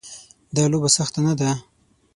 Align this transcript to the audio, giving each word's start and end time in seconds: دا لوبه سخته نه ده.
دا 0.55 0.63
لوبه 0.71 0.89
سخته 0.97 1.19
نه 1.27 1.33
ده. 1.39 1.51